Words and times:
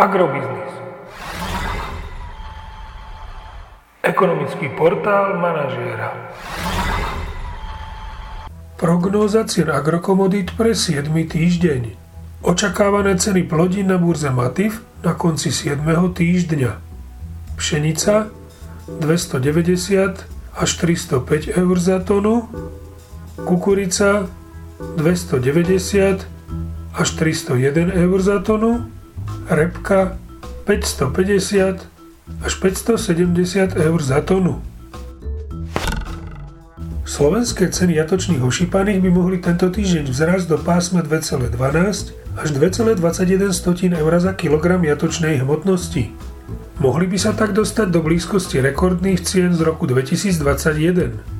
Agrobiznis. 0.00 0.72
Ekonomický 4.00 4.72
portál 4.72 5.36
manažéra. 5.36 6.16
Prognóza 8.80 9.44
cien 9.44 9.68
agrokomodít 9.68 10.56
pre 10.56 10.72
7. 10.72 11.04
týždeň. 11.04 11.92
Očakávané 12.40 13.20
ceny 13.20 13.44
plodín 13.44 13.92
na 13.92 14.00
burze 14.00 14.32
Matif 14.32 14.80
na 15.04 15.12
konci 15.12 15.52
7. 15.52 15.84
týždňa. 16.16 16.80
Pšenica 17.60 18.32
290 18.88 20.24
až 20.56 20.70
305 20.80 21.52
eur 21.60 21.76
za 21.76 22.00
tonu, 22.00 22.48
kukurica 23.44 24.32
290 24.96 26.24
až 26.96 27.08
301 27.20 27.92
eur 27.92 28.18
za 28.24 28.40
tonu, 28.40 28.88
repka 29.50 30.14
550 30.64 31.82
až 32.46 32.52
570 32.62 33.74
eur 33.76 34.00
za 34.02 34.22
tonu. 34.22 34.62
Slovenské 37.02 37.66
ceny 37.74 37.98
jatočných 37.98 38.38
ošípaných 38.38 39.02
by 39.02 39.10
mohli 39.10 39.42
tento 39.42 39.66
týždeň 39.66 40.14
vzrásť 40.14 40.46
do 40.46 40.56
pásma 40.62 41.02
2,12 41.02 42.14
až 42.38 42.48
2,21 42.54 43.98
eur 43.98 44.12
za 44.22 44.32
kilogram 44.38 44.78
jatočnej 44.86 45.42
hmotnosti. 45.42 46.14
Mohli 46.78 47.10
by 47.10 47.18
sa 47.18 47.34
tak 47.34 47.52
dostať 47.52 47.90
do 47.90 48.00
blízkosti 48.06 48.62
rekordných 48.62 49.26
cien 49.26 49.50
z 49.52 49.60
roku 49.66 49.90
2021. 49.90 51.39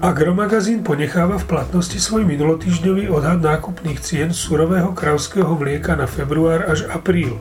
Agromagazín 0.00 0.80
ponecháva 0.80 1.36
v 1.36 1.44
platnosti 1.44 2.00
svoj 2.00 2.24
minulotýždňový 2.24 3.12
odhad 3.12 3.44
nákupných 3.44 4.00
cien 4.00 4.32
surového 4.32 4.96
kravského 4.96 5.52
mlieka 5.60 5.92
na 5.92 6.08
február 6.08 6.64
až 6.72 6.88
apríl. 6.88 7.36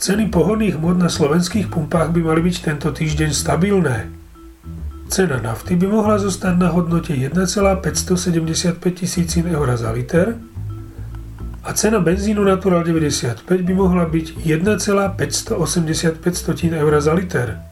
Ceny 0.00 0.32
pohodných 0.32 0.80
mod 0.80 0.96
na 0.96 1.12
slovenských 1.12 1.68
pumpách 1.68 2.08
by 2.08 2.24
mali 2.24 2.40
byť 2.40 2.56
tento 2.64 2.88
týždeň 2.88 3.36
stabilné. 3.36 4.08
Cena 5.12 5.36
nafty 5.44 5.76
by 5.76 5.84
mohla 5.84 6.16
zostať 6.16 6.56
na 6.56 6.72
hodnote 6.72 7.12
1,575 7.12 8.80
tisícin 8.96 9.44
eur 9.44 9.68
za 9.76 9.92
liter 9.92 10.40
a 11.68 11.70
cena 11.76 12.00
benzínu 12.00 12.40
Natural 12.40 12.80
95 12.80 13.44
by 13.44 13.74
mohla 13.76 14.08
byť 14.08 14.40
1,585 14.40 16.80
eur 16.80 16.92
za 16.96 17.12
liter. 17.12 17.71